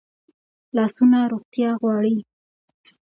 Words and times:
لاسونه 0.75 1.19
روغتیا 1.31 1.71
غواړي 1.81 2.15